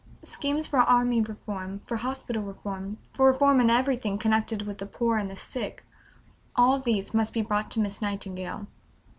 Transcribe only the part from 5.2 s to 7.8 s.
the sick all these must be brought to